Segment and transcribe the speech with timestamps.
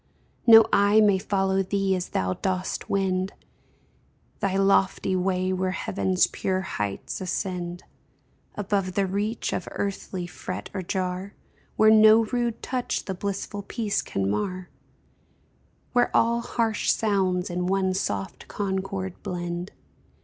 [0.47, 3.33] No eye may follow thee as thou dost wend
[4.39, 7.83] Thy lofty way where heaven's pure heights ascend
[8.55, 11.35] Above the reach of earthly fret or jar,
[11.75, 14.69] Where no rude touch the blissful peace can mar,
[15.93, 19.71] Where all harsh sounds in one soft concord blend.